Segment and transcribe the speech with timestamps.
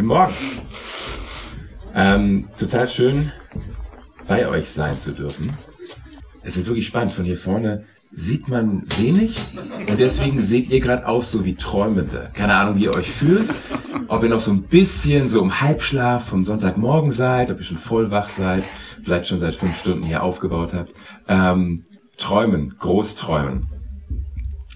[0.00, 0.34] Guten Morgen.
[1.94, 3.32] Ähm, total schön,
[4.26, 5.50] bei euch sein zu dürfen.
[6.42, 7.12] Es ist wirklich spannend.
[7.12, 9.36] Von hier vorne sieht man wenig
[9.90, 12.30] und deswegen seht ihr gerade aus so wie Träumende.
[12.32, 13.50] Keine Ahnung, wie ihr euch fühlt.
[14.08, 17.76] Ob ihr noch so ein bisschen so im Halbschlaf vom Sonntagmorgen seid, ob ihr schon
[17.76, 18.64] voll wach seid,
[19.04, 20.94] vielleicht schon seit fünf Stunden hier aufgebaut habt.
[21.28, 21.84] Ähm,
[22.16, 23.66] träumen, groß träumen.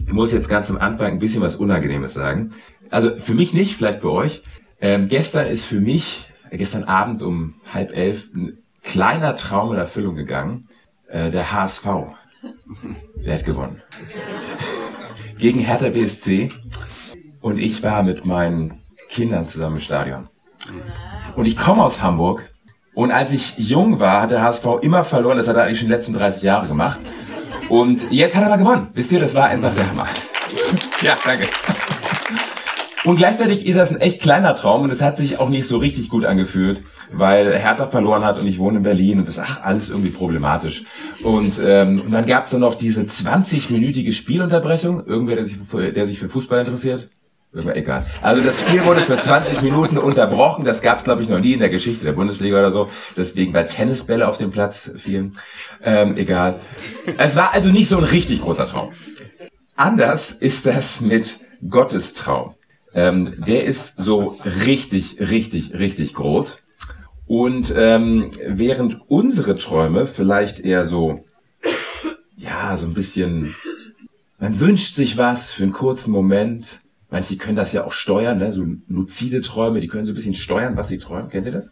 [0.06, 2.51] Ich muss jetzt ganz am Anfang ein bisschen was Unangenehmes sagen.
[2.91, 4.43] Also für mich nicht, vielleicht für euch.
[4.85, 9.79] Ähm, gestern ist für mich, äh, gestern Abend um halb elf, ein kleiner Traum in
[9.79, 10.68] Erfüllung gegangen.
[11.09, 11.87] Äh, der HSV.
[13.16, 13.80] Wer hat gewonnen?
[15.38, 16.51] Gegen Hertha BSC.
[17.41, 20.29] Und ich war mit meinen Kindern zusammen im Stadion.
[21.35, 22.52] Und ich komme aus Hamburg.
[22.93, 25.38] Und als ich jung war, hat der HSV immer verloren.
[25.38, 27.01] Das hat er eigentlich schon die letzten 30 Jahre gemacht.
[27.71, 28.88] Und jetzt hat er mal gewonnen.
[28.93, 30.07] Wisst ihr, das war einfach der Hammer.
[31.02, 31.48] Ja, danke.
[33.05, 35.77] Und gleichzeitig ist das ein echt kleiner Traum und es hat sich auch nicht so
[35.77, 39.43] richtig gut angefühlt, weil Hertha verloren hat und ich wohne in Berlin und das ist
[39.45, 40.85] ach, alles irgendwie problematisch.
[41.23, 45.05] Und, ähm, und dann gab es dann noch diese 20-minütige Spielunterbrechung.
[45.05, 47.10] Irgendwer, der sich, für, der sich für Fußball interessiert?
[47.52, 48.07] Irgendwer, egal.
[48.23, 50.65] Also das Spiel wurde für 20 Minuten unterbrochen.
[50.65, 52.88] Das gab es, glaube ich, noch nie in der Geschichte der Bundesliga oder so.
[53.19, 55.37] Deswegen, weil Tennisbälle auf dem Platz fielen.
[55.82, 56.59] Ähm, egal.
[57.19, 58.93] Es war also nicht so ein richtig großer Traum.
[59.77, 62.55] Anders ist das mit Gottes Traum.
[62.95, 66.59] Ähm, der ist so richtig, richtig, richtig groß.
[67.26, 71.24] Und ähm, während unsere Träume vielleicht eher so,
[72.36, 73.54] ja, so ein bisschen,
[74.38, 76.80] man wünscht sich was für einen kurzen Moment.
[77.10, 78.52] Manche können das ja auch steuern, ne?
[78.52, 81.30] so luzide Träume, die können so ein bisschen steuern, was sie träumen.
[81.30, 81.70] Kennt ihr das?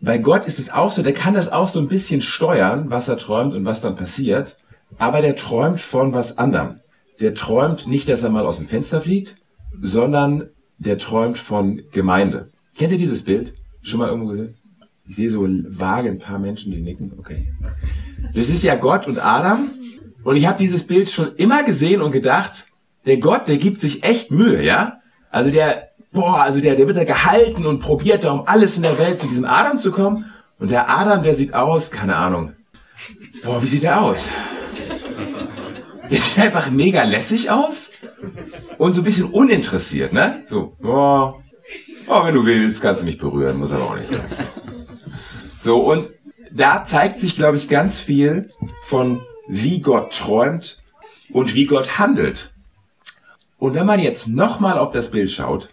[0.00, 3.08] Bei Gott ist es auch so, der kann das auch so ein bisschen steuern, was
[3.08, 4.56] er träumt und was dann passiert.
[4.98, 6.80] Aber der träumt von was anderem.
[7.20, 9.36] Der träumt nicht, dass er mal aus dem Fenster fliegt,
[9.80, 12.50] sondern der träumt von Gemeinde.
[12.76, 13.54] Kennt ihr dieses Bild?
[13.82, 14.54] Schon mal irgendwo gesehen?
[15.08, 17.12] Ich sehe so vage ein paar Menschen, die nicken.
[17.18, 17.46] Okay.
[18.34, 19.70] Das ist ja Gott und Adam.
[20.24, 22.66] Und ich habe dieses Bild schon immer gesehen und gedacht,
[23.06, 25.00] der Gott, der gibt sich echt Mühe, ja?
[25.30, 28.82] Also der, boah, also der, der wird da gehalten und probiert da um alles in
[28.82, 30.26] der Welt zu diesem Adam zu kommen.
[30.58, 32.52] Und der Adam, der sieht aus, keine Ahnung.
[33.42, 34.28] Boah, wie sieht der aus?
[36.12, 37.90] Der sieht einfach mega lässig aus
[38.76, 40.44] und so ein bisschen uninteressiert, ne?
[40.46, 41.42] So, boah,
[42.06, 44.26] oh, wenn du willst, kannst du mich berühren, muss aber auch nicht sein.
[45.62, 46.10] So, und
[46.50, 48.50] da zeigt sich, glaube ich, ganz viel
[48.84, 50.82] von wie Gott träumt
[51.30, 52.54] und wie Gott handelt.
[53.56, 55.70] Und wenn man jetzt nochmal auf das Bild schaut,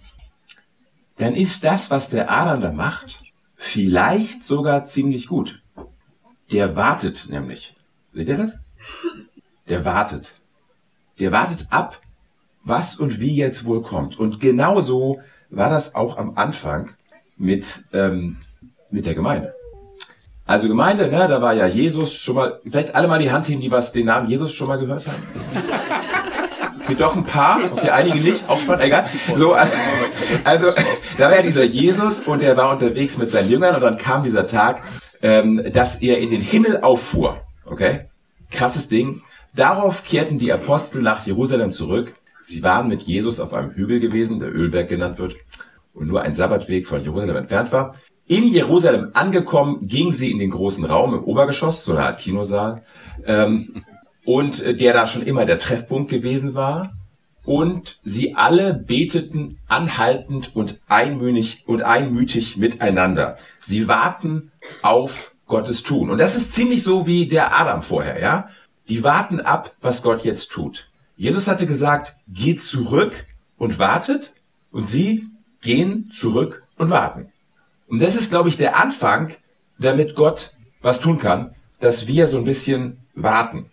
[1.18, 3.20] dann ist das, was der Adam da macht,
[3.58, 5.62] vielleicht sogar ziemlich gut.
[6.54, 7.76] Der wartet nämlich.
[8.14, 8.54] Seht ihr das?
[9.70, 10.34] Der wartet.
[11.20, 12.00] Der wartet ab,
[12.64, 14.20] was und wie jetzt wohl kommt.
[14.20, 15.20] Und genauso
[15.50, 16.92] war das auch am Anfang
[17.38, 18.38] mit, ähm,
[18.90, 19.54] mit der Gemeinde.
[20.46, 23.62] Also Gemeinde, ne, da war ja Jesus schon mal, vielleicht alle mal die Hand heben,
[23.62, 25.24] die was den Namen Jesus schon mal gehört haben.
[26.82, 29.08] Okay, doch ein paar, okay, einige nicht, auch spannend, egal.
[29.36, 29.54] So,
[30.44, 30.66] also,
[31.20, 34.24] da war ja dieser Jesus und der war unterwegs mit seinen Jüngern und dann kam
[34.24, 34.82] dieser Tag,
[35.22, 37.42] ähm, dass er in den Himmel auffuhr.
[37.64, 38.08] Okay?
[38.50, 39.22] Krasses Ding.
[39.56, 42.14] Darauf kehrten die Apostel nach Jerusalem zurück.
[42.44, 45.36] Sie waren mit Jesus auf einem Hügel gewesen, der Ölberg genannt wird,
[45.94, 47.96] und nur ein Sabbatweg von Jerusalem entfernt war.
[48.28, 52.84] In Jerusalem angekommen, gingen sie in den großen Raum im Obergeschoss, so eine Art Kinosaal,
[53.26, 53.84] ähm,
[54.24, 56.94] und äh, der da schon immer der Treffpunkt gewesen war.
[57.44, 63.38] Und sie alle beteten anhaltend und einmütig und einmütig miteinander.
[63.62, 64.52] Sie warten
[64.84, 66.12] auf Gottes Tun.
[66.12, 68.50] Und das ist ziemlich so wie der Adam vorher, ja?
[68.90, 70.88] Die warten ab, was Gott jetzt tut.
[71.16, 73.26] Jesus hatte gesagt, geht zurück
[73.58, 74.34] und wartet.
[74.72, 75.28] Und sie
[75.62, 77.32] gehen zurück und warten.
[77.88, 79.34] Und das ist, glaube ich, der Anfang,
[79.80, 83.72] damit Gott was tun kann, dass wir so ein bisschen warten.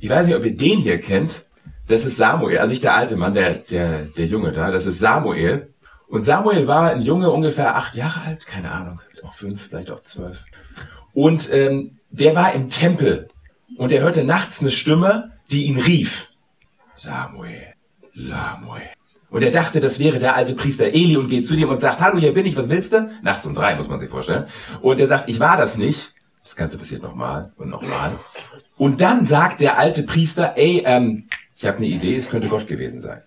[0.00, 1.44] Ich weiß nicht, ob ihr den hier kennt.
[1.86, 4.98] Das ist Samuel, also nicht der alte Mann, der, der, der Junge da, das ist
[4.98, 5.72] Samuel.
[6.08, 10.02] Und Samuel war ein Junge ungefähr acht Jahre alt, keine Ahnung, auch fünf, vielleicht auch
[10.02, 10.44] zwölf.
[11.14, 13.28] Und ähm, der war im Tempel
[13.76, 16.28] und er hörte nachts eine Stimme, die ihn rief.
[16.96, 17.74] Samuel,
[18.14, 18.90] Samuel.
[19.30, 22.00] Und er dachte, das wäre der alte Priester Eli und geht zu ihm und sagt,
[22.00, 23.10] hallo, hier bin ich, was willst du?
[23.22, 24.46] Nachts um drei, muss man sich vorstellen.
[24.80, 26.12] Und er sagt, ich war das nicht.
[26.44, 28.18] Das Ganze passiert nochmal und nochmal.
[28.78, 32.66] Und dann sagt der alte Priester, ey, ähm, ich habe eine Idee, es könnte Gott
[32.66, 33.22] gewesen sein.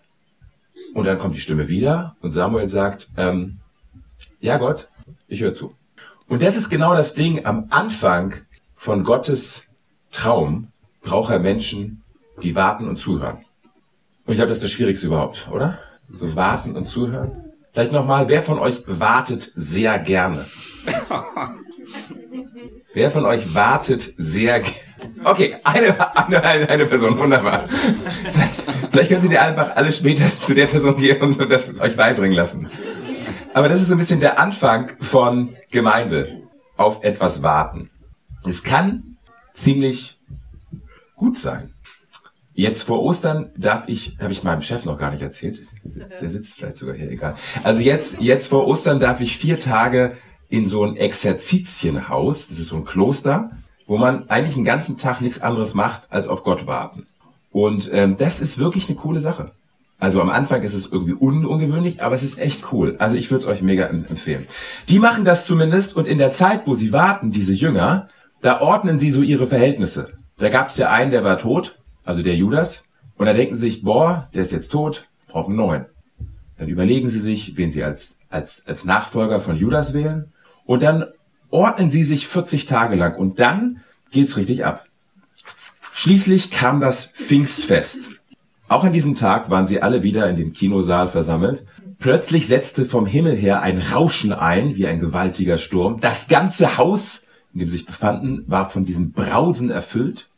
[0.96, 3.60] Und dann kommt die Stimme wieder und Samuel sagt, ähm,
[4.40, 4.90] ja Gott,
[5.28, 5.76] ich höre zu.
[6.28, 8.36] Und das ist genau das Ding, am Anfang
[8.76, 9.68] von Gottes
[10.12, 10.68] Traum
[11.02, 12.04] braucht er Menschen,
[12.42, 13.46] die warten und zuhören.
[14.26, 15.80] Und ich glaube, das ist das Schwierigste überhaupt, oder?
[16.12, 17.52] So warten und zuhören.
[17.74, 20.46] Vielleicht nochmal, wer von euch wartet sehr gerne?
[22.94, 24.78] wer von euch wartet sehr gerne?
[25.24, 27.68] Okay, eine, eine, eine Person, wunderbar.
[28.92, 32.36] Vielleicht können Sie dir einfach alle später zu der Person gehen und das euch beibringen
[32.36, 32.70] lassen.
[33.54, 36.42] Aber das ist so ein bisschen der Anfang von Gemeinde.
[36.78, 37.92] Auf etwas warten.
[38.44, 39.11] Es kann
[39.54, 40.20] ziemlich
[41.16, 41.74] gut sein.
[42.54, 45.62] Jetzt vor Ostern darf ich, habe ich meinem Chef noch gar nicht erzählt.
[46.22, 47.36] Der sitzt vielleicht sogar hier, egal.
[47.64, 50.18] Also jetzt, jetzt vor Ostern darf ich vier Tage
[50.50, 53.52] in so ein Exerzitienhaus, das ist so ein Kloster,
[53.88, 57.08] wo man eigentlich den ganzen Tag nichts anderes macht, als auf Gott warten.
[57.52, 59.52] Und ähm, das ist wirklich eine coole Sache.
[59.98, 62.96] Also am Anfang ist es irgendwie un ungewöhnlich, aber es ist echt cool.
[62.98, 64.48] Also ich würde es euch mega empfehlen.
[64.90, 68.08] Die machen das zumindest und in der Zeit, wo sie warten, diese Jünger,
[68.42, 70.14] da ordnen sie so ihre Verhältnisse.
[70.38, 72.84] Da gab es ja einen, der war tot, also der Judas,
[73.16, 75.86] und da denken sie sich, boah, der ist jetzt tot, brauchen neuen.
[76.58, 80.32] Dann überlegen sie sich, wen sie als, als, als Nachfolger von Judas wählen,
[80.66, 81.06] und dann
[81.50, 84.86] ordnen sie sich 40 Tage lang und dann geht's richtig ab.
[85.94, 88.10] Schließlich kam das Pfingstfest.
[88.68, 91.66] Auch an diesem Tag waren sie alle wieder in dem Kinosaal versammelt.
[92.00, 96.00] Plötzlich setzte vom Himmel her ein Rauschen ein, wie ein gewaltiger Sturm.
[96.00, 100.30] Das ganze Haus, in dem sie sich befanden, war von diesem Brausen erfüllt.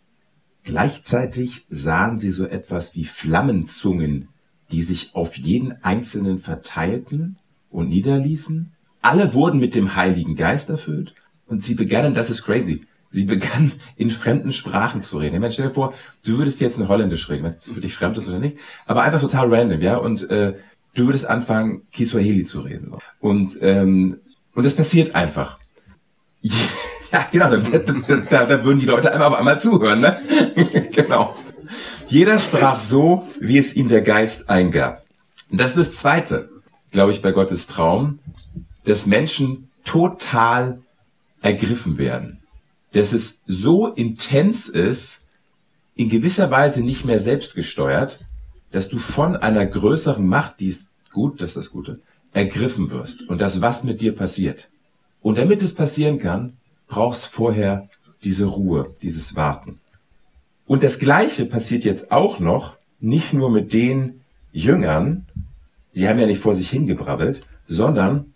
[0.63, 4.29] Gleichzeitig sahen sie so etwas wie Flammenzungen,
[4.71, 7.37] die sich auf jeden Einzelnen verteilten
[7.69, 8.71] und niederließen.
[9.01, 11.13] Alle wurden mit dem Heiligen Geist erfüllt
[11.47, 15.35] und sie begannen, das ist crazy, Sie begann in fremden Sprachen zu reden.
[15.35, 15.93] Ich meine, stell dir vor,
[16.25, 19.21] du würdest jetzt in Holländisch reden, was für dich fremd ist oder nicht, aber einfach
[19.21, 20.55] total random, ja, und äh,
[20.95, 22.95] du würdest anfangen, Kiswahili zu reden.
[23.19, 24.19] Und, ähm,
[24.55, 25.59] und das passiert einfach.
[27.13, 30.17] Ja, genau, da, da, da würden die Leute einmal auf einmal zuhören, ne?
[30.91, 31.37] genau.
[32.07, 35.05] Jeder sprach so, wie es ihm der Geist eingab.
[35.49, 36.49] Und das ist das Zweite,
[36.91, 38.19] glaube ich, bei Gottes Traum,
[38.83, 40.79] dass Menschen total
[41.41, 42.43] ergriffen werden
[42.93, 45.25] dass es so intens ist,
[45.95, 48.19] in gewisser Weise nicht mehr selbstgesteuert,
[48.71, 51.99] dass du von einer größeren Macht, die ist gut, das ist das Gute,
[52.31, 54.69] ergriffen wirst und das, was mit dir passiert.
[55.21, 56.57] Und damit es passieren kann,
[56.93, 57.89] brauchst vorher
[58.23, 59.79] diese Ruhe, dieses Warten.
[60.67, 65.25] Und das Gleiche passiert jetzt auch noch, nicht nur mit den Jüngern,
[65.95, 68.33] die haben ja nicht vor sich hingebrabbelt, sondern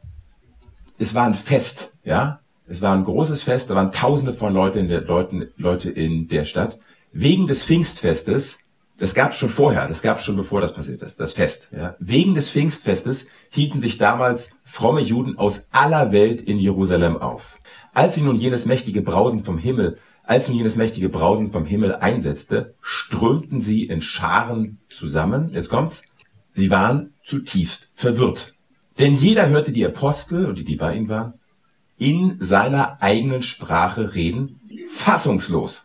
[0.97, 2.39] es war ein Fest, ja.
[2.69, 6.27] Es war ein großes Fest, da waren tausende von Leute in der, Leuten, Leute in
[6.27, 6.79] der Stadt.
[7.13, 8.57] Wegen des Pfingstfestes,
[8.97, 11.69] das gab es schon vorher, das gab es schon bevor das passiert ist, das Fest.
[11.71, 11.95] Ja.
[11.99, 17.56] Wegen des Pfingstfestes hielten sich damals fromme Juden aus aller Welt in Jerusalem auf.
[17.97, 21.95] Als sie nun jenes mächtige Brausen vom Himmel, als nun jenes mächtige Brausen vom Himmel
[21.95, 25.49] einsetzte, strömten sie in Scharen zusammen.
[25.51, 26.03] Jetzt kommt's.
[26.51, 28.53] Sie waren zutiefst verwirrt.
[28.99, 31.33] Denn jeder hörte die Apostel, und die, bei ihnen waren,
[31.97, 35.81] in seiner eigenen Sprache reden, fassungslos.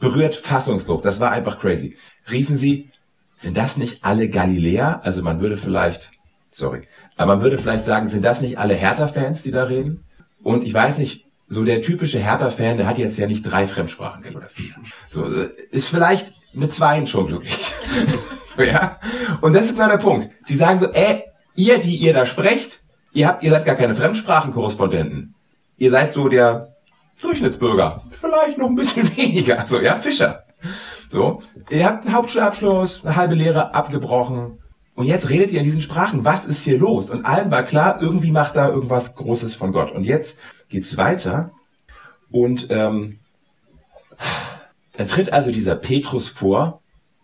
[0.00, 1.02] Berührt fassungslos.
[1.02, 1.96] Das war einfach crazy.
[2.28, 2.90] Riefen sie,
[3.36, 5.02] sind das nicht alle Galiläer?
[5.04, 6.10] Also man würde vielleicht,
[6.50, 10.02] sorry, aber man würde vielleicht sagen, sind das nicht alle Hertha-Fans, die da reden?
[10.42, 14.24] Und ich weiß nicht, so der typische Hertha-Fan, der hat jetzt ja nicht drei Fremdsprachen
[14.36, 14.74] oder vier.
[15.08, 15.24] So,
[15.70, 17.72] ist vielleicht mit zweien schon glücklich.
[18.58, 18.98] ja?
[19.40, 20.28] Und das ist genau der Punkt.
[20.48, 21.24] Die sagen so, ey,
[21.54, 25.34] ihr, die ihr da sprecht, Ihr habt, ihr seid gar keine Fremdsprachenkorrespondenten.
[25.76, 26.74] Ihr seid so der
[27.20, 28.04] Durchschnittsbürger.
[28.10, 29.66] Vielleicht noch ein bisschen weniger.
[29.66, 30.44] So, ja, Fischer.
[31.10, 31.42] So.
[31.70, 34.58] Ihr habt einen Hauptschulabschluss, eine halbe Lehre abgebrochen.
[34.94, 36.24] Und jetzt redet ihr in diesen Sprachen.
[36.24, 37.10] Was ist hier los?
[37.10, 39.92] Und allen war klar, irgendwie macht da irgendwas Großes von Gott.
[39.92, 41.52] Und jetzt geht's weiter.
[42.30, 43.18] Und ähm,
[44.92, 46.82] dann tritt also dieser Petrus vor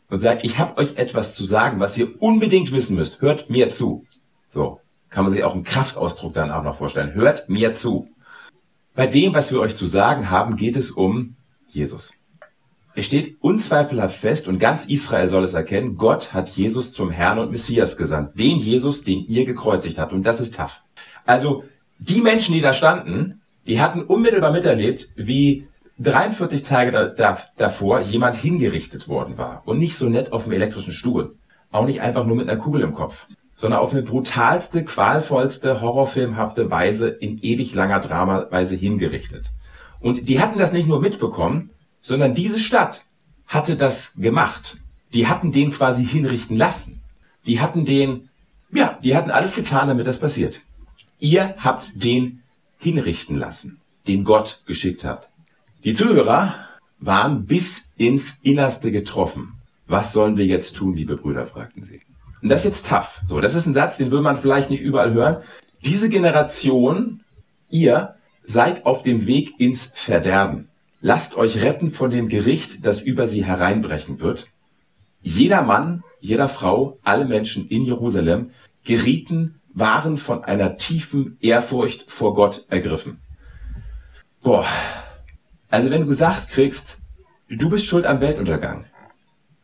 [0.09, 3.21] und sagt, ich habe euch etwas zu sagen, was ihr unbedingt wissen müsst.
[3.21, 4.07] Hört mir zu.
[4.49, 7.15] So kann man sich auch einen Kraftausdruck dann auch noch vorstellen.
[7.15, 8.09] Hört mir zu.
[8.95, 11.37] Bei dem, was wir euch zu sagen haben, geht es um
[11.69, 12.13] Jesus.
[12.97, 17.41] Es steht unzweifelhaft fest und ganz Israel soll es erkennen, Gott hat Jesus zum Herrn
[17.41, 18.39] und Messias gesandt.
[18.39, 20.13] Den Jesus, den ihr gekreuzigt habt.
[20.13, 20.81] Und das ist tough.
[21.27, 21.65] Also,
[21.99, 25.67] die Menschen, die da standen, die hatten unmittelbar miterlebt, wie
[25.99, 29.63] 43 Tage da, da, davor jemand hingerichtet worden war.
[29.65, 31.37] Und nicht so nett auf dem elektrischen Stuhl.
[31.71, 33.27] Auch nicht einfach nur mit einer Kugel im Kopf.
[33.55, 39.53] Sondern auf eine brutalste, qualvollste, horrorfilmhafte Weise in ewig langer Dramaweise hingerichtet.
[40.01, 41.71] Und die hatten das nicht nur mitbekommen,
[42.03, 43.03] sondern diese Stadt
[43.47, 44.77] hatte das gemacht.
[45.15, 47.01] Die hatten den quasi hinrichten lassen.
[47.47, 48.29] Die hatten den,
[48.73, 50.61] ja, die hatten alles getan, damit das passiert.
[51.25, 52.43] Ihr habt den
[52.77, 55.31] hinrichten lassen, den Gott geschickt hat.
[55.83, 56.55] Die Zuhörer
[56.99, 59.55] waren bis ins Innerste getroffen.
[59.87, 62.03] Was sollen wir jetzt tun, liebe Brüder, fragten sie.
[62.43, 63.23] Und das ist jetzt tough.
[63.27, 65.39] So, das ist ein Satz, den will man vielleicht nicht überall hören.
[65.83, 67.23] Diese Generation,
[67.71, 70.69] ihr, seid auf dem Weg ins Verderben.
[71.01, 74.49] Lasst euch retten von dem Gericht, das über sie hereinbrechen wird.
[75.23, 78.51] Jeder Mann, jeder Frau, alle Menschen in Jerusalem
[78.85, 83.19] gerieten, waren von einer tiefen Ehrfurcht vor Gott ergriffen.
[84.43, 84.67] Boah.
[85.69, 86.99] Also wenn du gesagt kriegst,
[87.49, 88.87] du bist schuld am Weltuntergang,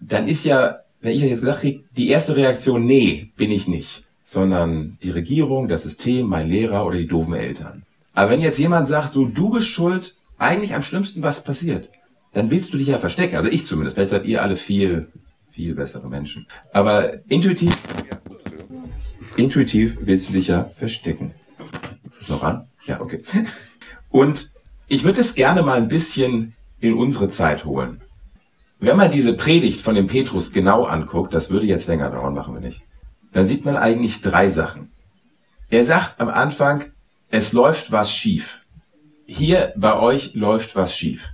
[0.01, 4.05] dann ist ja, wenn ich jetzt gesagt kriege, die erste Reaktion, nee, bin ich nicht,
[4.25, 7.85] sondern die Regierung, das System, mein Lehrer oder die doofen Eltern.
[8.13, 11.91] Aber wenn jetzt jemand sagt, so, du bist schuld, eigentlich am schlimmsten, was passiert,
[12.33, 13.37] dann willst du dich ja verstecken.
[13.37, 13.97] Also ich zumindest.
[13.97, 15.09] Vielleicht seid ihr alle viel,
[15.53, 16.47] viel bessere Menschen.
[16.73, 17.77] Aber intuitiv,
[19.37, 21.33] intuitiv willst du dich ja verstecken.
[22.05, 22.69] Ist das noch an?
[22.87, 23.23] Ja, okay.
[24.11, 24.51] Und
[24.89, 28.01] ich würde es gerne mal ein bisschen in unsere Zeit holen.
[28.81, 32.55] Wenn man diese Predigt von dem Petrus genau anguckt, das würde jetzt länger dauern, machen
[32.55, 32.83] wir nicht,
[33.33, 34.91] dann sieht man eigentlich drei Sachen.
[35.69, 36.87] Er sagt am Anfang,
[37.29, 38.59] es läuft was schief.
[39.27, 41.29] Hier bei euch läuft was schief.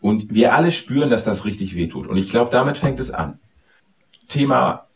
[0.00, 2.06] Und wir alle spüren, dass das richtig wehtut.
[2.06, 3.38] Und ich glaube, damit fängt es an.
[4.28, 4.86] Thema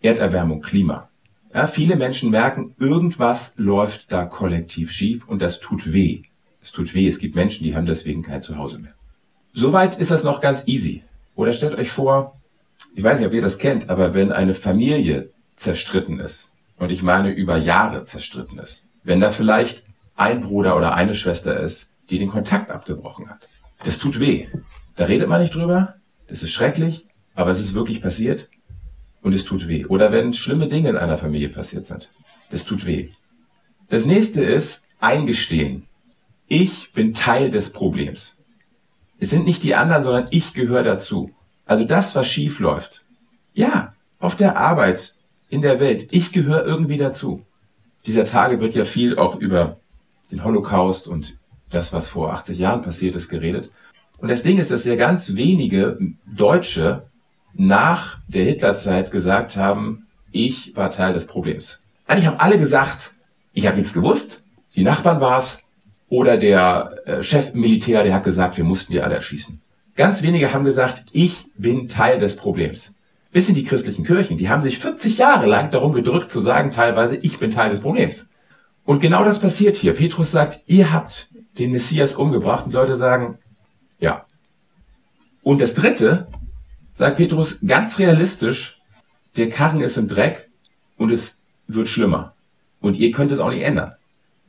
[0.00, 1.08] Erderwärmung, Klima.
[1.56, 6.20] Ja, viele Menschen merken, irgendwas läuft da kollektiv schief und das tut weh.
[6.60, 7.08] Es tut weh.
[7.08, 8.92] Es gibt Menschen, die haben deswegen kein Zuhause mehr.
[9.54, 11.02] Soweit ist das noch ganz easy.
[11.34, 12.38] Oder stellt euch vor,
[12.94, 17.02] ich weiß nicht, ob ihr das kennt, aber wenn eine Familie zerstritten ist, und ich
[17.02, 19.82] meine über Jahre zerstritten ist, wenn da vielleicht
[20.14, 23.48] ein Bruder oder eine Schwester ist, die den Kontakt abgebrochen hat.
[23.82, 24.48] Das tut weh.
[24.94, 25.94] Da redet man nicht drüber.
[26.28, 28.50] Das ist schrecklich, aber es ist wirklich passiert
[29.26, 29.84] und es tut weh.
[29.84, 32.08] Oder wenn schlimme Dinge in einer Familie passiert sind.
[32.50, 33.10] Das tut weh.
[33.90, 35.86] Das nächste ist eingestehen.
[36.48, 38.38] Ich bin Teil des Problems.
[39.18, 41.30] Es sind nicht die anderen, sondern ich gehöre dazu.
[41.66, 43.04] Also das, was schief läuft.
[43.52, 45.14] Ja, auf der Arbeit,
[45.50, 46.08] in der Welt.
[46.12, 47.44] Ich gehöre irgendwie dazu
[48.06, 49.78] dieser Tage wird ja viel auch über
[50.30, 51.36] den Holocaust und
[51.70, 53.70] das, was vor 80 Jahren passiert ist, geredet.
[54.18, 57.08] Und das Ding ist, dass ja ganz wenige Deutsche
[57.58, 61.78] nach der Hitlerzeit gesagt haben, ich war Teil des Problems.
[62.06, 63.12] Eigentlich haben alle gesagt,
[63.52, 64.42] ich habe nichts gewusst,
[64.74, 65.62] die Nachbarn war's
[66.08, 69.60] oder der äh, Chef Militär, der hat gesagt, wir mussten die alle erschießen.
[69.96, 72.92] Ganz wenige haben gesagt, ich bin Teil des Problems
[73.36, 76.70] bis in die christlichen Kirchen, die haben sich 40 Jahre lang darum gedrückt zu sagen,
[76.70, 78.30] teilweise, ich bin Teil des Problems.
[78.86, 79.92] Und genau das passiert hier.
[79.92, 83.36] Petrus sagt, ihr habt den Messias umgebracht und Leute sagen,
[84.00, 84.24] ja.
[85.42, 86.28] Und das dritte,
[86.96, 88.78] sagt Petrus ganz realistisch,
[89.36, 90.48] der Karren ist im Dreck
[90.96, 92.34] und es wird schlimmer.
[92.80, 93.92] Und ihr könnt es auch nicht ändern.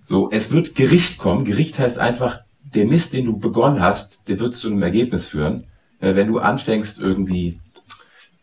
[0.07, 1.43] So, es wird Gericht kommen.
[1.43, 2.39] Gericht heißt einfach,
[2.73, 5.65] der Mist, den du begonnen hast, der wird zu einem Ergebnis führen.
[5.99, 7.59] Äh, wenn du anfängst, irgendwie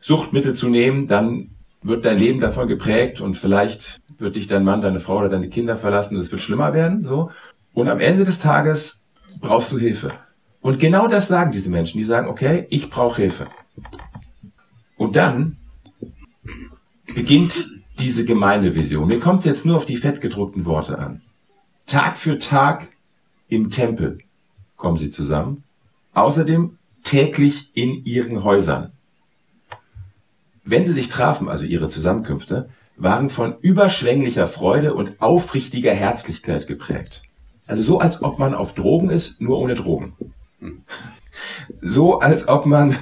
[0.00, 1.50] Suchtmittel zu nehmen, dann
[1.82, 5.48] wird dein Leben davon geprägt und vielleicht wird dich dein Mann, deine Frau oder deine
[5.48, 7.30] Kinder verlassen und es wird schlimmer werden, so.
[7.72, 9.02] Und am Ende des Tages
[9.40, 10.12] brauchst du Hilfe.
[10.60, 11.98] Und genau das sagen diese Menschen.
[11.98, 13.48] Die sagen, okay, ich brauche Hilfe.
[14.96, 15.56] Und dann
[17.14, 17.66] beginnt
[17.98, 19.08] diese Gemeindevision.
[19.08, 21.22] Mir kommt es jetzt nur auf die fettgedruckten Worte an.
[21.86, 22.88] Tag für Tag
[23.48, 24.18] im Tempel
[24.76, 25.64] kommen sie zusammen.
[26.12, 28.92] Außerdem täglich in ihren Häusern
[30.64, 37.22] wenn sie sich trafen, also ihre Zusammenkünfte, waren von überschwänglicher Freude und aufrichtiger Herzlichkeit geprägt.
[37.66, 40.14] Also so, als ob man auf Drogen ist, nur ohne Drogen.
[41.82, 42.96] So, als ob man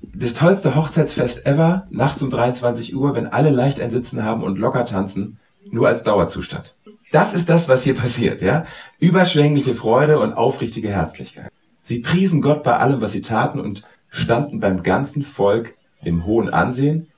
[0.00, 4.58] das tollste Hochzeitsfest ever, nachts um 23 Uhr, wenn alle leicht ein Sitzen haben und
[4.58, 5.38] locker tanzen,
[5.70, 6.74] nur als Dauerzustand.
[7.12, 8.66] Das ist das, was hier passiert, ja?
[8.98, 11.50] Überschwängliche Freude und aufrichtige Herzlichkeit.
[11.82, 16.48] Sie priesen Gott bei allem, was sie taten und standen beim ganzen Volk im hohen
[16.48, 17.08] Ansehen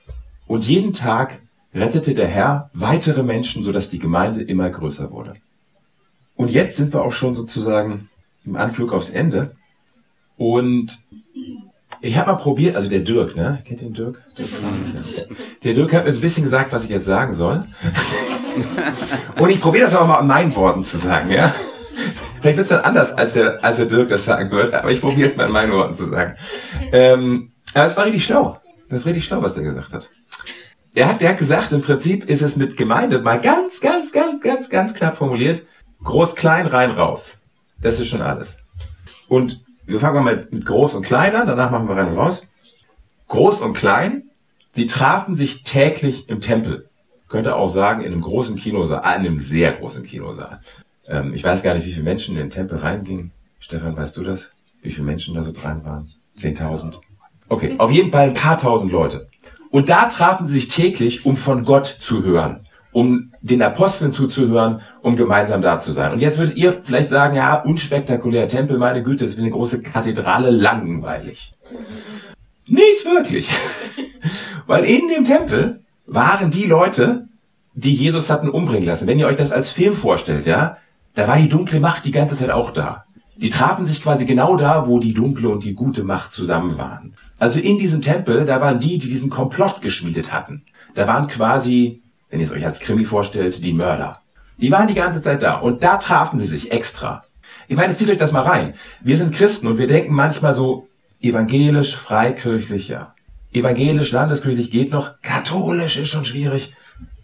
[0.47, 1.41] und jeden Tag
[1.73, 5.35] rettete der Herr weitere Menschen, sodass die Gemeinde immer größer wurde.
[6.35, 8.09] Und jetzt sind wir auch schon sozusagen
[8.45, 9.55] im Anflug aufs Ende.
[10.37, 10.99] Und
[12.01, 13.61] ich habe mal probiert, also der Dirk, ne?
[13.65, 14.21] Kennt den Dirk?
[15.63, 17.61] Der Dirk hat mir so ein bisschen gesagt, was ich jetzt sagen soll.
[19.39, 21.53] Und ich probiere das aber mal an meinen Worten zu sagen, ja?
[22.39, 25.01] Vielleicht wird es dann anders, als der, als der Dirk das sagen wird, aber ich
[25.01, 26.35] probiere es mal in meinen Worten zu sagen.
[26.91, 28.59] Ähm, aber es war richtig schlau.
[28.89, 30.09] Das ist richtig schlau, was der gesagt hat.
[30.95, 34.41] Er hat, der hat gesagt, im Prinzip ist es mit Gemeinde mal ganz, ganz, ganz,
[34.41, 35.63] ganz, ganz knapp formuliert.
[36.03, 37.41] Groß, klein, rein, raus.
[37.81, 38.57] Das ist schon alles.
[39.27, 42.43] Und wir fangen mal mit, groß und kleiner, danach machen wir rein und raus.
[43.27, 44.29] Groß und klein,
[44.73, 46.89] sie trafen sich täglich im Tempel.
[47.27, 50.61] Könnte auch sagen, in einem großen Kinosaal, ah, in einem sehr großen Kinosaal.
[51.07, 53.31] Ähm, ich weiß gar nicht, wie viele Menschen in den Tempel reingingen.
[53.59, 54.49] Stefan, weißt du das?
[54.81, 56.11] Wie viele Menschen da so dran waren?
[56.37, 56.99] Zehntausend?
[57.49, 59.27] Okay, auf jeden Fall ein paar tausend Leute.
[59.71, 64.81] Und da trafen sie sich täglich, um von Gott zu hören, um den Aposteln zuzuhören,
[65.01, 66.11] um gemeinsam da zu sein.
[66.11, 69.81] Und jetzt würdet ihr vielleicht sagen, ja, unspektakulär Tempel, meine Güte, ist wie eine große
[69.81, 71.53] Kathedrale, langweilig.
[72.67, 73.49] Nicht wirklich.
[74.67, 77.27] Weil in dem Tempel waren die Leute,
[77.73, 79.07] die Jesus hatten umbringen lassen.
[79.07, 80.77] Wenn ihr euch das als Film vorstellt, ja,
[81.13, 83.05] da war die dunkle Macht die ganze Zeit auch da.
[83.37, 87.15] Die trafen sich quasi genau da, wo die dunkle und die gute Macht zusammen waren.
[87.37, 90.63] Also in diesem Tempel, da waren die, die diesen Komplott geschmiedet hatten.
[90.93, 94.21] Da waren quasi, wenn ihr es euch als Krimi vorstellt, die Mörder.
[94.57, 97.21] Die waren die ganze Zeit da und da trafen sie sich extra.
[97.67, 98.73] Ich meine, zieht euch das mal rein.
[99.01, 100.87] Wir sind Christen und wir denken manchmal so
[101.21, 103.13] evangelisch, freikirchlich, ja.
[103.51, 106.75] Evangelisch, landeskirchlich geht noch, katholisch ist schon schwierig.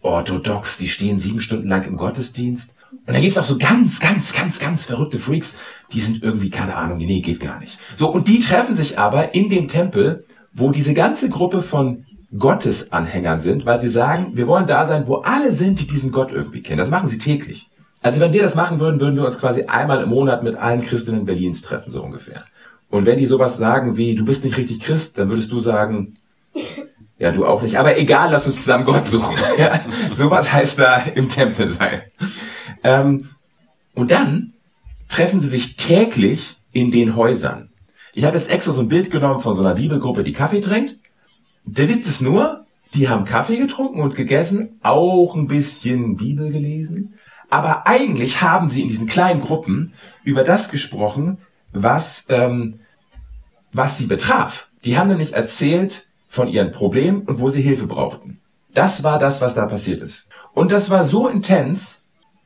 [0.02, 2.72] Orthodox, die stehen sieben Stunden lang im Gottesdienst.
[2.92, 5.56] Und dann gibt es auch so ganz, ganz, ganz, ganz verrückte Freaks,
[5.92, 7.78] die sind irgendwie, keine Ahnung, nee, geht gar nicht.
[7.98, 12.06] So, und die treffen sich aber in dem Tempel, wo diese ganze Gruppe von
[12.38, 16.32] Gottesanhängern sind, weil sie sagen, wir wollen da sein, wo alle sind, die diesen Gott
[16.32, 16.80] irgendwie kennen.
[16.80, 17.68] Das machen sie täglich.
[18.02, 20.82] Also wenn wir das machen würden, würden wir uns quasi einmal im Monat mit allen
[20.82, 22.44] Christinnen Berlins treffen, so ungefähr.
[22.90, 26.14] Und wenn die sowas sagen wie, du bist nicht richtig Christ, dann würdest du sagen,
[27.18, 27.78] ja, du auch nicht.
[27.78, 29.36] Aber egal, lass uns zusammen Gott suchen.
[29.58, 29.80] Ja,
[30.16, 32.02] sowas heißt da im Tempel sein.
[32.84, 33.30] Ähm,
[33.94, 34.54] und dann
[35.08, 37.70] treffen sie sich täglich in den Häusern.
[38.14, 40.96] Ich habe jetzt extra so ein Bild genommen von so einer Bibelgruppe, die Kaffee trinkt.
[41.66, 47.16] Der Witz ist nur, die haben Kaffee getrunken und gegessen, auch ein bisschen Bibel gelesen.
[47.50, 51.40] Aber eigentlich haben sie in diesen kleinen Gruppen über das gesprochen,
[51.74, 52.80] was, ähm,
[53.74, 54.68] was sie betraf.
[54.84, 58.40] Die haben nämlich erzählt von ihren Problemen und wo sie Hilfe brauchten.
[58.74, 60.28] Das war das, was da passiert ist.
[60.54, 62.02] Und das war so intens,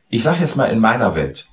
[0.10, 1.48] ich sage jetzt mal in meiner Welt,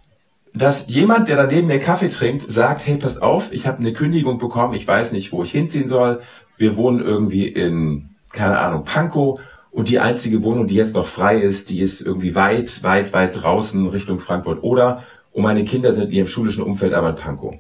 [0.55, 3.92] dass jemand, der da neben mir Kaffee trinkt, sagt, hey, passt auf, ich habe eine
[3.92, 6.22] Kündigung bekommen, ich weiß nicht, wo ich hinziehen soll.
[6.57, 9.40] Wir wohnen irgendwie in, keine Ahnung, Pankow
[9.71, 13.42] und die einzige Wohnung, die jetzt noch frei ist, die ist irgendwie weit, weit, weit
[13.42, 17.55] draußen Richtung Frankfurt oder und meine Kinder sind in ihrem schulischen Umfeld aber in Pankow.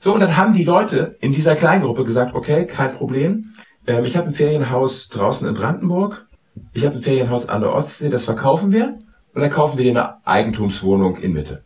[0.00, 3.52] So, und dann haben die Leute in dieser Kleingruppe gesagt, okay, kein Problem.
[3.86, 6.26] Ähm, ich habe ein Ferienhaus draußen in Brandenburg.
[6.72, 8.98] Ich habe ein Ferienhaus an der Ostsee, das verkaufen wir.
[9.34, 11.64] Und dann kaufen wir dir eine Eigentumswohnung in Mitte.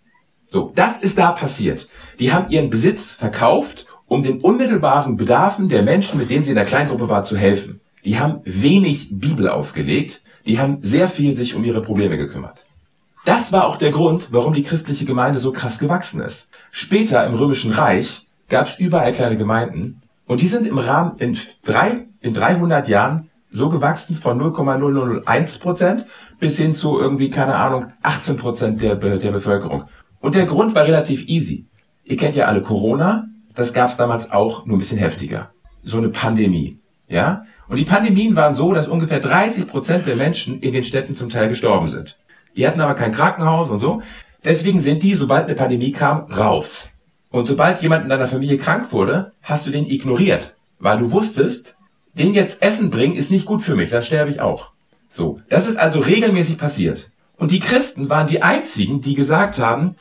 [0.49, 1.89] So, das ist da passiert.
[2.19, 6.57] Die haben ihren Besitz verkauft, um den unmittelbaren Bedarfen der Menschen, mit denen sie in
[6.57, 7.81] der Kleingruppe war, zu helfen.
[8.05, 12.65] Die haben wenig Bibel ausgelegt, die haben sehr viel sich um ihre Probleme gekümmert.
[13.25, 16.49] Das war auch der Grund, warum die christliche Gemeinde so krass gewachsen ist.
[16.71, 21.37] Später im Römischen Reich gab es überall kleine Gemeinden und die sind im Rahmen in,
[21.65, 26.07] drei, in 300 Jahren so gewachsen von 0,001 Prozent
[26.39, 29.85] bis hin zu irgendwie, keine Ahnung, 18 Prozent der, der Bevölkerung.
[30.21, 31.67] Und der Grund war relativ easy.
[32.05, 35.51] Ihr kennt ja alle Corona, das gab es damals auch, nur ein bisschen heftiger.
[35.83, 36.79] So eine Pandemie.
[37.09, 37.45] Ja?
[37.69, 41.29] Und die Pandemien waren so, dass ungefähr 30 Prozent der Menschen in den Städten zum
[41.29, 42.17] Teil gestorben sind.
[42.57, 44.03] Die hatten aber kein Krankenhaus und so.
[44.45, 46.91] Deswegen sind die, sobald eine Pandemie kam, raus.
[47.31, 50.55] Und sobald jemand in deiner Familie krank wurde, hast du den ignoriert.
[50.79, 51.75] Weil du wusstest,
[52.13, 54.71] den jetzt Essen bringen ist nicht gut für mich, dann sterbe ich auch.
[55.09, 55.41] So.
[55.49, 57.11] Das ist also regelmäßig passiert.
[57.37, 59.97] Und die Christen waren die einzigen, die gesagt haben,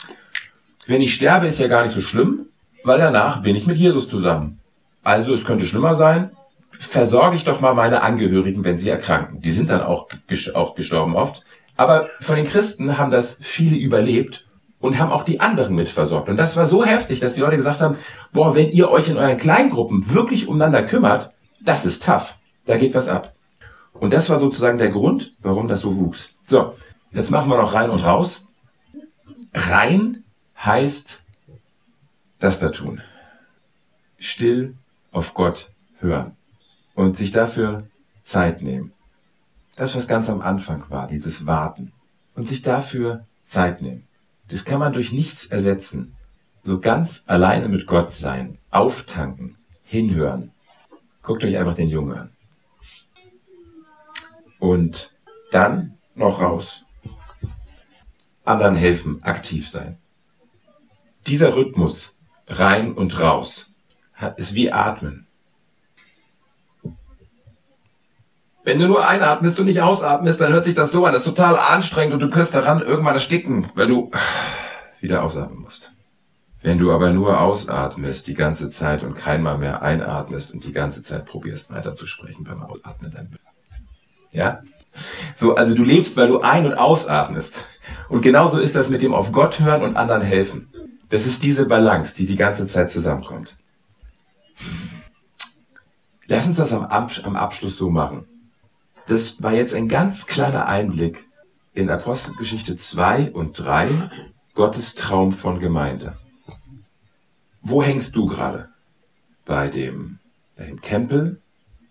[0.86, 2.48] wenn ich sterbe, ist ja gar nicht so schlimm,
[2.84, 4.60] weil danach bin ich mit Jesus zusammen.
[5.04, 6.32] Also es könnte schlimmer sein,
[6.72, 9.42] versorge ich doch mal meine Angehörigen, wenn sie erkranken.
[9.42, 10.08] Die sind dann auch,
[10.54, 11.44] auch gestorben oft.
[11.76, 14.46] Aber von den Christen haben das viele überlebt
[14.80, 16.30] und haben auch die anderen mitversorgt.
[16.30, 17.98] Und das war so heftig, dass die Leute gesagt haben,
[18.32, 22.36] boah, wenn ihr euch in euren Kleingruppen wirklich umeinander kümmert, das ist tough.
[22.66, 23.34] Da geht was ab.
[23.94, 26.30] Und das war sozusagen der Grund, warum das so wuchs.
[26.44, 26.74] So,
[27.14, 28.48] Jetzt machen wir noch rein und raus.
[29.54, 30.24] Rein
[30.58, 31.22] heißt
[32.44, 33.02] das da tun.
[34.20, 34.76] Still
[35.12, 36.36] auf Gott hören
[36.94, 37.88] und sich dafür
[38.24, 38.92] Zeit nehmen.
[39.78, 41.94] Das, was ganz am Anfang war, dieses Warten
[42.36, 44.08] und sich dafür Zeit nehmen.
[44.50, 46.16] Das kann man durch nichts ersetzen.
[46.64, 50.52] So ganz alleine mit Gott sein, auftanken, hinhören.
[51.22, 52.30] Guckt euch einfach den Jungen an.
[54.60, 55.16] Und
[55.52, 56.84] dann noch raus
[58.44, 59.98] anderen helfen, aktiv sein.
[61.28, 62.13] Dieser Rhythmus,
[62.48, 63.74] rein und raus,
[64.38, 65.28] ist wie Atmen.
[68.64, 71.12] Wenn du nur einatmest und nicht ausatmest, dann hört sich das so an.
[71.12, 74.12] Das ist total anstrengend und du wirst daran irgendwann ersticken, weil du
[75.02, 75.92] wieder ausatmen musst.
[76.62, 81.04] Wenn du aber nur ausatmest die ganze Zeit und keinmal mehr einatmest und die ganze
[81.04, 83.38] Zeit probierst weiter zu sprechen beim Ausatmen, dann
[84.32, 84.62] ja?
[85.36, 87.60] So, also du lebst, weil du ein- und ausatmest.
[88.10, 90.73] Und genauso ist das mit dem auf Gott hören und anderen helfen.
[91.14, 93.56] Das ist diese Balance, die die ganze Zeit zusammenkommt.
[96.26, 98.26] Lass uns das am, am Abschluss so machen.
[99.06, 101.24] Das war jetzt ein ganz kleiner Einblick
[101.76, 104.10] in Apostelgeschichte 2 und 3,
[104.56, 106.18] Gottes Traum von Gemeinde.
[107.62, 108.70] Wo hängst du gerade?
[109.46, 110.18] Bei dem,
[110.58, 111.40] bei dem Tempel,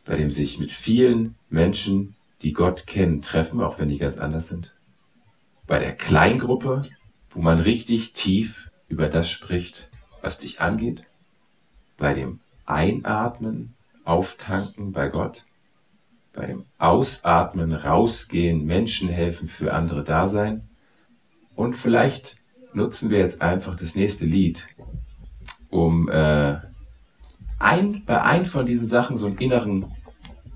[0.04, 4.48] bei dem sich mit vielen Menschen, die Gott kennen, treffen, auch wenn die ganz anders
[4.48, 4.74] sind?
[5.68, 6.82] Bei der Kleingruppe,
[7.30, 9.88] wo man richtig tief über das spricht,
[10.20, 11.04] was dich angeht?
[11.96, 13.74] Bei dem Einatmen,
[14.04, 15.44] Auftanken bei Gott?
[16.34, 20.68] Bei dem Ausatmen, Rausgehen, Menschen helfen, für andere da sein?
[21.56, 22.36] Und vielleicht
[22.74, 24.66] nutzen wir jetzt einfach das nächste Lied,
[25.70, 26.56] um äh,
[27.58, 29.86] ein, bei ein von diesen Sachen so einen inneren,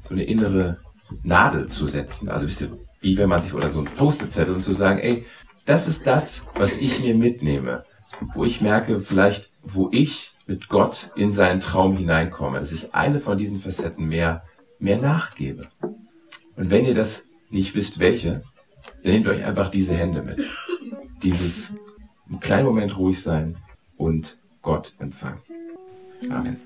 [0.07, 0.77] so eine innere
[1.23, 2.29] Nadel zu setzen.
[2.29, 5.25] Also wisst ihr, wie wenn man sich oder so ein Post-it-Zettel und zu sagen, ey,
[5.65, 7.85] das ist das, was ich mir mitnehme,
[8.35, 13.21] wo ich merke, vielleicht, wo ich mit Gott in seinen Traum hineinkomme, dass ich eine
[13.21, 14.45] von diesen Facetten mehr,
[14.79, 15.67] mehr nachgebe.
[16.57, 18.43] Und wenn ihr das nicht wisst, welche,
[19.03, 20.47] dann nehmt euch einfach diese Hände mit.
[21.23, 21.73] Dieses
[22.29, 23.57] einen kleinen Moment ruhig sein
[23.99, 25.41] und Gott empfangen.
[26.31, 26.66] Amen.